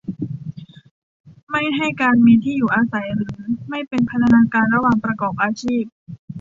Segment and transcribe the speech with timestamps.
[1.49, 3.31] ไม่ให้การมีที่อยู่อาศัยหรือ
[3.69, 5.83] ไม่เป็นพันธนาการระหว่างประกอบอาชีพ